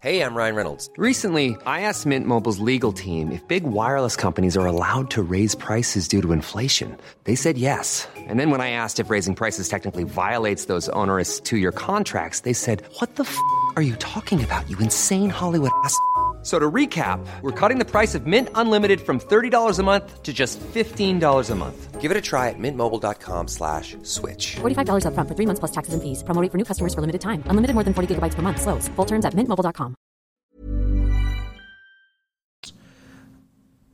Hey, 0.00 0.20
I'm 0.20 0.34
Ryan 0.34 0.54
Reynolds. 0.54 0.90
Recently, 0.98 1.56
I 1.64 1.80
asked 1.82 2.04
Mint 2.04 2.26
Mobile's 2.26 2.58
legal 2.58 2.92
team 2.92 3.32
if 3.32 3.46
big 3.48 3.64
wireless 3.64 4.16
companies 4.16 4.54
are 4.54 4.66
allowed 4.66 5.10
to 5.12 5.22
raise 5.22 5.54
prices 5.54 6.08
due 6.08 6.20
to 6.20 6.32
inflation. 6.32 6.96
They 7.24 7.34
said 7.34 7.56
yes. 7.56 8.06
And 8.16 8.38
then 8.38 8.50
when 8.50 8.60
I 8.60 8.68
asked 8.70 9.00
if 9.00 9.08
raising 9.08 9.34
prices 9.34 9.66
technically 9.66 10.04
violates 10.04 10.66
those 10.66 10.90
onerous 10.90 11.40
two 11.40 11.56
year 11.56 11.72
contracts, 11.72 12.40
they 12.40 12.52
said, 12.52 12.82
What 12.98 13.16
the 13.16 13.24
f 13.24 13.38
are 13.76 13.82
you 13.82 13.96
talking 13.96 14.44
about, 14.44 14.68
you 14.68 14.78
insane 14.78 15.30
Hollywood 15.30 15.70
ass? 15.84 15.98
F- 16.44 16.48
So 16.48 16.58
to 16.58 16.70
recap, 16.70 17.24
we're 17.40 17.52
cutting 17.58 17.78
the 17.78 17.86
price 17.90 18.14
of 18.14 18.26
Mint 18.26 18.48
Unlimited 18.54 19.00
from 19.00 19.18
$30 19.18 19.78
a 19.78 19.82
month 19.82 20.22
to 20.22 20.32
just 20.34 20.60
$15 20.60 21.50
a 21.50 21.54
month. 21.54 22.00
Give 22.02 22.10
it 22.10 22.18
a 22.18 22.20
try 22.20 22.50
at 22.50 22.58
mintmobile.com 22.58 23.48
slash 23.48 23.96
switch. 24.02 24.56
$45 24.56 25.04
upfront 25.06 25.26
for 25.26 25.34
three 25.34 25.46
months 25.46 25.60
plus 25.60 25.70
taxes 25.72 25.94
and 25.94 26.02
fees. 26.02 26.22
Promo 26.22 26.42
rate 26.42 26.50
for 26.52 26.58
new 26.58 26.64
customers 26.66 26.92
for 26.92 27.00
limited 27.00 27.22
time. 27.22 27.42
Unlimited 27.46 27.72
more 27.72 27.82
than 27.82 27.94
40 27.94 28.14
gigabytes 28.16 28.34
per 28.34 28.42
month. 28.42 28.60
Slows. 28.60 28.88
Full 28.88 29.06
terms 29.06 29.24
at 29.24 29.32
mintmobile.com. 29.32 29.94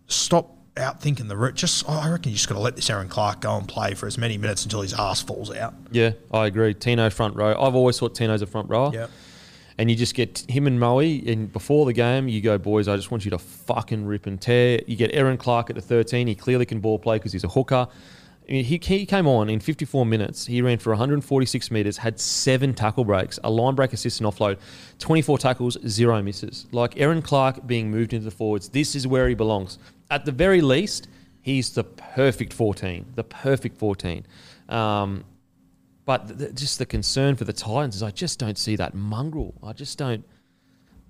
stop 0.07 0.57
out 0.76 1.00
thinking 1.00 1.28
the 1.28 1.37
route. 1.37 1.54
Just 1.54 1.88
I 1.88 2.11
reckon 2.11 2.30
you 2.33 2.37
just 2.37 2.49
got 2.49 2.57
to 2.57 2.61
let 2.61 2.75
this 2.76 2.90
Erin 2.90 3.09
Clark 3.09 3.40
go 3.42 3.57
and 3.57 3.69
play 3.69 3.95
for 3.95 4.07
as 4.07 4.19
many 4.19 4.38
minutes 4.38 4.64
until 4.64 4.80
his 4.83 4.92
ass 4.95 5.23
falls 5.23 5.50
out. 5.54 5.75
Yeah, 5.92 6.12
I 6.33 6.47
agree. 6.47 6.75
Tino 6.75 7.11
front 7.11 7.37
row. 7.37 7.50
I've 7.61 7.75
always 7.76 7.99
thought 7.99 8.14
Tino's 8.14 8.42
a 8.42 8.47
front 8.47 8.69
rower. 8.69 8.90
Yeah. 8.92 9.07
And 9.80 9.90
you 9.90 9.96
just 9.96 10.14
get 10.14 10.44
him 10.46 10.66
and 10.66 10.78
Moe, 10.78 10.99
and 10.99 11.50
before 11.50 11.87
the 11.87 11.94
game, 11.94 12.28
you 12.28 12.42
go, 12.42 12.58
boys, 12.58 12.87
I 12.87 12.96
just 12.96 13.10
want 13.10 13.25
you 13.25 13.30
to 13.30 13.38
fucking 13.38 14.04
rip 14.04 14.26
and 14.26 14.38
tear. 14.38 14.78
You 14.87 14.94
get 14.94 15.14
Erin 15.14 15.38
Clark 15.38 15.70
at 15.70 15.75
the 15.75 15.80
13. 15.80 16.26
He 16.26 16.34
clearly 16.34 16.66
can 16.66 16.80
ball 16.80 16.99
play 16.99 17.16
because 17.16 17.32
he's 17.32 17.44
a 17.44 17.49
hooker. 17.49 17.88
He, 18.44 18.62
he 18.62 19.06
came 19.06 19.26
on 19.26 19.49
in 19.49 19.58
54 19.58 20.04
minutes. 20.04 20.44
He 20.44 20.60
ran 20.60 20.76
for 20.76 20.90
146 20.90 21.70
metres, 21.70 21.96
had 21.96 22.20
seven 22.20 22.75
tackle 22.75 23.06
breaks, 23.06 23.38
a 23.42 23.49
line 23.50 23.75
break 23.75 23.94
assist 23.94 24.20
and 24.20 24.30
offload, 24.30 24.58
24 24.99 25.38
tackles, 25.38 25.78
zero 25.88 26.20
misses. 26.20 26.66
Like 26.72 27.00
Erin 27.00 27.22
Clark 27.22 27.66
being 27.66 27.90
moved 27.90 28.12
into 28.12 28.26
the 28.26 28.30
forwards, 28.30 28.68
this 28.68 28.94
is 28.94 29.06
where 29.06 29.30
he 29.30 29.34
belongs. 29.34 29.78
At 30.10 30.26
the 30.26 30.32
very 30.32 30.60
least, 30.60 31.08
he's 31.40 31.70
the 31.70 31.84
perfect 31.84 32.52
14, 32.52 33.12
the 33.14 33.25
perfect 33.25 33.78
14. 33.78 34.26
Um, 34.68 35.25
but 36.11 36.37
th- 36.40 36.52
just 36.57 36.81
the 36.81 36.87
concern 36.87 37.37
for 37.37 37.45
the 37.45 37.52
Titans 37.52 37.95
is 37.95 38.02
I 38.02 38.11
just 38.11 38.40
don't 38.40 38.59
see 38.59 38.75
that 38.75 38.95
mongrel. 38.95 39.55
I 39.62 39.73
just 39.73 39.97
don't, 39.97 40.25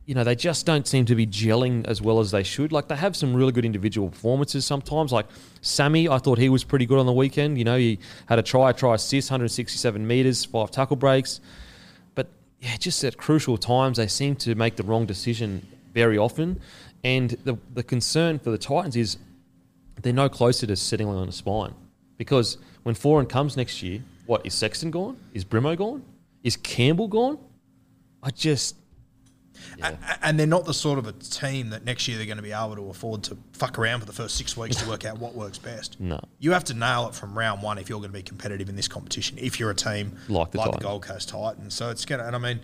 you 0.05 0.15
know, 0.15 0.25
they 0.25 0.35
just 0.35 0.67
don't 0.67 0.87
seem 0.87 1.07
to 1.07 1.15
be 1.15 1.27
gelling 1.27 1.87
as 1.87 2.03
well 2.03 2.21
as 2.21 2.33
they 2.33 2.43
should. 2.43 2.71
Like 2.71 2.89
they 2.89 2.97
have 2.97 3.17
some 3.17 3.33
really 3.33 3.51
good 3.51 3.65
individual 3.65 4.11
performances 4.11 4.67
sometimes. 4.67 5.11
Like 5.11 5.25
Sammy, 5.63 6.07
I 6.07 6.19
thought 6.19 6.37
he 6.37 6.51
was 6.51 6.65
pretty 6.65 6.85
good 6.85 6.99
on 6.99 7.07
the 7.07 7.15
weekend. 7.15 7.57
You 7.57 7.65
know, 7.65 7.79
he 7.79 7.99
had 8.29 8.39
a 8.39 8.43
try, 8.43 8.69
a 8.69 8.73
try 8.75 8.95
assist, 8.97 9.31
167 9.31 10.07
metres, 10.07 10.45
five 10.45 10.71
tackle 10.71 10.97
breaks. 10.97 11.41
But 12.15 12.29
yeah, 12.61 12.77
just 12.77 13.03
at 13.03 13.17
crucial 13.17 13.57
times, 13.57 13.97
they 13.97 14.07
seem 14.07 14.37
to 14.37 14.55
make 14.55 14.77
the 14.77 14.83
wrong 14.83 15.07
decision 15.07 15.67
very 15.95 16.19
often. 16.19 16.61
And 17.05 17.31
the, 17.45 17.57
the 17.73 17.83
concern 17.83 18.39
for 18.39 18.51
the 18.51 18.59
Titans 18.59 18.97
is 18.97 19.17
they're 20.03 20.13
no 20.13 20.29
closer 20.29 20.67
to 20.67 20.77
settling 20.77 21.17
on 21.17 21.27
a 21.27 21.33
spine. 21.33 21.73
Because 22.19 22.59
when 22.83 22.95
Foreign 22.95 23.25
comes 23.25 23.57
next 23.57 23.83
year, 23.83 24.03
what 24.31 24.47
is 24.47 24.55
Sexton 24.55 24.93
gone? 24.93 25.17
Is 25.35 25.45
Brimo 25.45 25.77
gone? 25.77 26.05
Is 26.45 26.57
Campbell 26.57 27.09
gone? 27.09 27.37
I 28.23 28.31
just 28.31 28.77
A- 29.83 29.99
And 30.23 30.39
they're 30.39 30.47
not 30.47 30.67
the 30.67 30.73
sort 30.73 31.01
of 31.01 31.09
a 31.09 31.13
team 31.13 31.71
that 31.71 31.85
next 31.85 32.07
year 32.07 32.17
they're 32.17 32.27
going 32.27 32.37
to 32.37 32.43
be 32.43 32.53
able 32.53 32.77
to 32.77 32.91
afford 32.91 33.25
to 33.25 33.37
fuck 33.55 33.77
around 33.77 33.99
for 33.99 34.07
the 34.07 34.13
first 34.13 34.37
six 34.37 34.57
weeks 34.57 34.77
to 34.77 34.89
work 34.89 35.05
out 35.05 35.19
what 35.19 35.35
works 35.35 35.59
best. 35.59 35.99
No. 35.99 36.21
You 36.39 36.53
have 36.53 36.63
to 36.67 36.75
nail 36.75 37.09
it 37.09 37.15
from 37.17 37.37
round 37.37 37.61
one 37.61 37.77
if 37.77 37.89
you're 37.89 37.99
going 37.99 38.13
to 38.13 38.17
be 38.17 38.23
competitive 38.23 38.69
in 38.69 38.77
this 38.77 38.87
competition. 38.87 39.37
If 39.37 39.59
you're 39.59 39.71
a 39.71 39.75
team 39.75 40.17
Like 40.29 40.53
the 40.53 40.59
Titans. 40.59 40.77
Gold 40.81 41.03
Coast 41.03 41.29
Titans, 41.31 41.75
so 41.75 41.91
it's 41.91 42.05
going 42.05 42.21
to. 42.21 42.27
And 42.29 42.37
I 42.37 42.39
mean, 42.39 42.61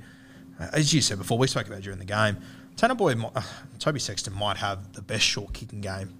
as 0.60 0.94
you 0.94 1.00
said 1.00 1.18
before, 1.18 1.36
we 1.36 1.48
spoke 1.48 1.66
about 1.66 1.82
during 1.82 1.98
the 1.98 2.04
game. 2.04 2.36
Tanner 2.76 2.94
Boy, 2.94 3.14
uh, 3.34 3.42
Toby 3.80 3.98
Sexton 3.98 4.34
might 4.34 4.58
have 4.58 4.92
the 4.92 5.02
best 5.02 5.24
short 5.24 5.52
kicking 5.52 5.80
game 5.80 6.16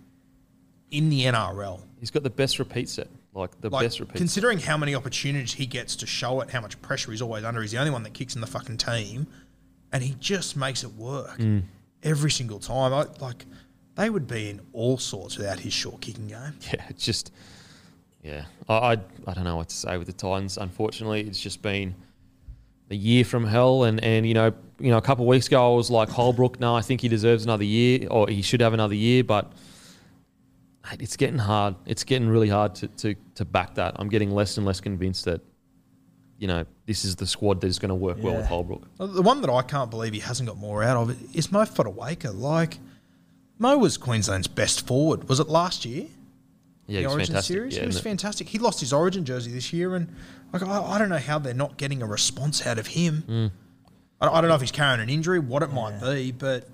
in 0.91 1.09
the 1.09 1.23
NRL. 1.27 1.83
he's 2.01 2.11
got 2.11 2.25
the 2.25 2.31
best 2.31 2.59
repeat 2.59 2.89
set. 2.89 3.07
Like 3.37 3.61
the 3.61 3.69
Like, 3.69 3.85
best 3.87 4.01
repeat 4.01 4.17
considering 4.17 4.59
how 4.59 4.77
many 4.79 4.95
opportunities 4.95 5.53
he 5.55 5.67
gets 5.67 5.95
to 5.97 6.07
show 6.07 6.41
it, 6.41 6.51
how 6.51 6.61
much 6.63 6.81
pressure 6.81 7.11
he's 7.11 7.21
always 7.23 7.45
under. 7.45 7.61
He's 7.61 7.73
the 7.73 7.79
only 7.79 7.91
one 7.91 8.03
that 8.05 8.15
kicks 8.15 8.35
in 8.35 8.41
the 8.41 8.47
fucking 8.47 8.79
team, 8.79 9.27
and 9.93 10.03
he 10.03 10.17
just 10.19 10.57
makes 10.57 10.83
it 10.83 10.93
work 10.95 11.39
Mm. 11.39 11.63
every 12.03 12.31
single 12.31 12.59
time. 12.59 12.93
I, 12.95 13.07
like 13.23 13.45
they 13.95 14.09
would 14.11 14.27
be 14.27 14.49
in 14.51 14.61
all 14.73 14.97
sorts 14.99 15.37
without 15.37 15.61
his 15.61 15.73
short 15.73 16.01
kicking 16.01 16.29
game. 16.29 16.55
Yeah, 16.73 16.85
it's 16.89 17.05
just 17.05 17.31
yeah. 18.23 18.47
I, 18.69 18.75
I 18.75 18.93
I 19.27 19.35
don't 19.35 19.45
know 19.45 19.57
what 19.57 19.69
to 19.69 19.77
say 19.77 19.99
with 19.99 20.07
the 20.07 20.13
Titans. 20.15 20.57
Unfortunately, 20.57 21.21
it's 21.21 21.39
just 21.41 21.61
been 21.63 21.95
a 22.91 22.95
year 22.97 23.25
from 23.25 23.45
hell. 23.45 23.85
And 23.85 24.03
and 24.03 24.27
you 24.27 24.33
know 24.35 24.53
you 24.81 24.91
know 24.91 24.97
a 24.99 25.03
couple 25.03 25.25
of 25.25 25.29
weeks 25.29 25.47
ago 25.47 25.73
I 25.73 25.77
was 25.77 25.91
like 25.91 26.09
Holbrook. 26.09 26.59
No, 26.59 26.75
I 26.75 26.81
think 26.81 27.03
he 27.03 27.09
deserves 27.09 27.45
another 27.45 27.65
year, 27.65 28.09
or 28.11 28.29
he 28.29 28.41
should 28.41 28.63
have 28.63 28.73
another 28.73 28.95
year. 28.95 29.23
But 29.25 29.53
it's 30.99 31.17
getting 31.17 31.39
hard. 31.39 31.75
It's 31.87 32.05
getting 32.05 32.29
really 32.29 32.49
hard 32.49 32.75
to 32.77 32.89
to 32.89 33.15
to 33.35 33.45
back 33.45 33.75
that. 33.75 33.95
I'm 33.97 34.09
getting 34.09 34.31
less 34.31 34.57
and 34.57 34.67
less 34.67 34.81
convinced 34.81 35.25
that 35.25 35.41
you 36.39 36.47
know 36.47 36.65
this 36.87 37.05
is 37.05 37.17
the 37.17 37.27
squad 37.27 37.61
that 37.61 37.67
is 37.67 37.79
going 37.79 37.89
to 37.91 37.95
work 37.95 38.19
well 38.23 38.37
with 38.37 38.47
Holbrook. 38.47 38.87
The 38.99 39.23
one 39.23 39.41
that 39.41 39.51
I 39.51 39.63
can't 39.63 39.91
believe 39.91 40.13
he 40.13 40.21
hasn't 40.21 40.49
got 40.49 40.59
more 40.59 40.83
out 40.83 40.97
of 40.97 41.11
it 41.11 41.17
is 41.37 41.51
Mo 41.51 41.63
Fotuaika. 41.65 42.37
Like 42.37 42.79
Mo 43.59 43.79
was 43.79 43.97
Queensland's 43.97 44.49
best 44.49 44.87
forward. 44.87 45.29
Was 45.29 45.41
it 45.41 45.49
last 45.49 45.85
year? 45.85 46.07
Yeah, 46.87 47.01
the 47.01 47.07
Origin 47.07 47.27
fantastic. 47.27 47.55
series. 47.55 47.75
Yeah, 47.75 47.81
he 47.81 47.87
was 47.87 48.01
fantastic. 48.01 48.49
He 48.49 48.59
lost 48.59 48.79
his 48.79 48.93
Origin 48.93 49.25
jersey 49.25 49.51
this 49.51 49.73
year, 49.73 49.97
and 49.97 50.15
like 50.53 50.63
I, 50.63 50.83
I 50.83 50.99
don't 50.99 51.09
know 51.09 51.19
how 51.19 51.39
they're 51.39 51.55
not 51.55 51.77
getting 51.77 52.03
a 52.03 52.07
response 52.07 52.65
out 52.65 52.79
of 52.79 52.87
him. 52.87 53.25
Mm. 53.27 53.51
I, 54.21 54.29
I 54.29 54.41
don't 54.41 54.49
know 54.49 54.55
if 54.55 54.61
he's 54.61 54.71
carrying 54.71 55.01
an 55.01 55.11
injury, 55.11 55.41
what 55.41 55.63
it 55.63 55.73
might 55.73 56.01
be, 56.01 56.31
but 56.31 56.69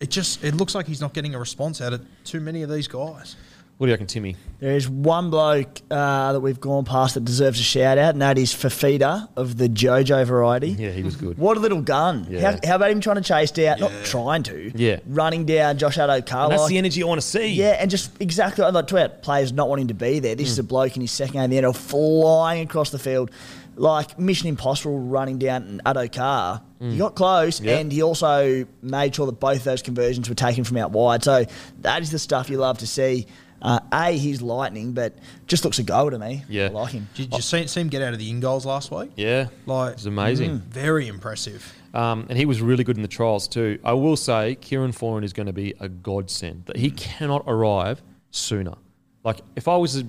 it 0.00 0.10
just 0.10 0.42
it 0.42 0.56
looks 0.56 0.74
like 0.74 0.86
he's 0.86 1.00
not 1.00 1.12
getting 1.14 1.34
a 1.34 1.38
response 1.38 1.80
out 1.80 1.92
of 1.92 2.04
too 2.24 2.40
many 2.40 2.62
of 2.62 2.70
these 2.70 2.88
guys. 2.88 3.36
What 3.78 3.86
do 3.86 3.90
you 3.90 3.94
reckon, 3.94 4.06
Timmy? 4.06 4.36
There 4.60 4.76
is 4.76 4.88
one 4.88 5.30
bloke 5.30 5.80
uh, 5.90 6.34
that 6.34 6.40
we've 6.40 6.60
gone 6.60 6.84
past 6.84 7.14
that 7.14 7.24
deserves 7.24 7.58
a 7.58 7.64
shout 7.64 7.98
out, 7.98 8.10
and 8.10 8.22
that 8.22 8.38
is 8.38 8.52
Fifita 8.52 9.28
of 9.34 9.56
the 9.58 9.68
JoJo 9.68 10.24
variety. 10.24 10.68
Yeah, 10.68 10.90
he 10.92 11.02
was 11.02 11.16
good. 11.16 11.36
What 11.36 11.56
a 11.56 11.60
little 11.60 11.80
gun. 11.82 12.28
Yeah. 12.30 12.52
How, 12.52 12.58
how 12.68 12.76
about 12.76 12.92
him 12.92 13.00
trying 13.00 13.16
to 13.16 13.22
chase 13.22 13.50
down, 13.50 13.80
not 13.80 13.90
trying 14.04 14.44
to, 14.44 14.70
Yeah. 14.76 15.00
running 15.08 15.46
down 15.46 15.78
Josh 15.78 15.96
Addo-Carr. 15.98 16.44
And 16.44 16.52
that's 16.52 16.68
the 16.68 16.78
energy 16.78 17.02
I 17.02 17.06
want 17.06 17.20
to 17.20 17.26
see. 17.26 17.48
Yeah, 17.54 17.70
and 17.80 17.90
just 17.90 18.12
exactly 18.20 18.64
like 18.64 18.86
talk 18.86 18.92
about 19.00 19.22
players 19.22 19.52
not 19.52 19.68
wanting 19.68 19.88
to 19.88 19.94
be 19.94 20.20
there. 20.20 20.36
This 20.36 20.48
is 20.50 20.60
a 20.60 20.62
bloke 20.62 20.94
in 20.94 21.00
his 21.02 21.10
second 21.10 21.40
game, 21.40 21.50
the 21.50 21.56
NRL, 21.56 21.74
flying 21.74 22.62
across 22.64 22.90
the 22.90 23.00
field, 23.00 23.32
like 23.74 24.16
Mission 24.16 24.46
Impossible 24.46 25.00
running 25.00 25.38
down 25.38 25.80
Addo-Carr. 25.84 26.62
He 26.78 26.98
got 26.98 27.16
close. 27.16 27.60
Yeah. 27.60 27.78
and 27.78 27.90
he 27.90 28.02
also 28.02 28.64
made 28.80 29.14
sure 29.14 29.26
that 29.26 29.40
both 29.40 29.64
those 29.64 29.82
conversions 29.82 30.28
were 30.28 30.34
taken 30.36 30.62
from 30.62 30.76
out 30.76 30.92
wide. 30.92 31.24
So 31.24 31.46
that 31.80 32.02
is 32.02 32.10
the 32.12 32.18
stuff 32.20 32.48
you 32.48 32.58
love 32.58 32.78
to 32.78 32.86
see. 32.86 33.26
Uh, 33.62 33.78
a, 33.92 34.10
he's 34.12 34.42
lightning, 34.42 34.92
but 34.92 35.14
just 35.46 35.64
looks 35.64 35.78
a 35.78 35.82
goal 35.84 36.10
to 36.10 36.18
me. 36.18 36.42
Yeah. 36.48 36.66
I 36.66 36.68
like 36.70 36.92
him. 36.92 37.08
Did 37.14 37.32
you 37.32 37.40
see, 37.40 37.66
see 37.68 37.80
him 37.80 37.88
get 37.88 38.02
out 38.02 38.12
of 38.12 38.18
the 38.18 38.28
in 38.28 38.40
goals 38.40 38.66
last 38.66 38.90
week? 38.90 39.12
Yeah, 39.16 39.48
Like 39.66 39.92
it's 39.94 40.04
amazing. 40.04 40.58
very 40.58 41.06
impressive. 41.06 41.72
Um, 41.94 42.26
and 42.28 42.36
he 42.36 42.44
was 42.44 42.60
really 42.60 42.82
good 42.84 42.96
in 42.96 43.02
the 43.02 43.08
trials 43.08 43.46
too. 43.46 43.78
I 43.84 43.92
will 43.92 44.16
say, 44.16 44.56
Kieran 44.56 44.90
Foran 44.92 45.22
is 45.24 45.32
going 45.32 45.46
to 45.46 45.52
be 45.52 45.74
a 45.78 45.88
godsend. 45.88 46.64
That 46.66 46.76
he 46.76 46.90
cannot 46.90 47.44
arrive 47.46 48.02
sooner. 48.32 48.74
Like 49.24 49.40
if 49.56 49.68
I 49.68 49.76
was 49.76 49.96
a 50.00 50.04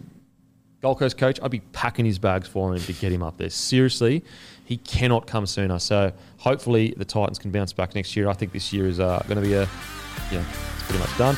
Gold 0.82 1.00
Coast 1.00 1.18
coach, 1.18 1.40
I'd 1.42 1.52
be 1.52 1.60
packing 1.72 2.06
his 2.06 2.20
bags 2.20 2.48
for 2.48 2.74
him 2.74 2.82
to 2.82 2.94
get 2.94 3.12
him 3.12 3.22
up 3.24 3.38
there. 3.38 3.50
Seriously, 3.50 4.24
he 4.66 4.78
cannot 4.78 5.28
come 5.28 5.46
sooner. 5.46 5.78
So 5.80 6.12
hopefully 6.38 6.94
the 6.98 7.06
Titans 7.06 7.38
can 7.40 7.52
bounce 7.52 7.72
back 7.72 7.96
next 7.96 8.16
year. 8.16 8.28
I 8.30 8.34
think 8.34 8.52
this 8.52 8.74
year 8.74 8.88
is 8.88 9.00
uh, 9.00 9.22
going 9.28 9.42
to 9.42 9.48
be 9.48 9.54
a, 9.54 9.70
yeah, 10.32 10.44
it's 10.74 10.84
pretty 10.84 11.00
much 11.00 11.18
done. 11.18 11.38